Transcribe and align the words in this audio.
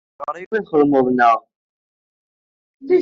Ɣer 0.23 0.35
Yuba 0.41 0.55
i 0.57 0.61
txeddmeḍ, 0.63 1.07
naɣ? 1.11 1.37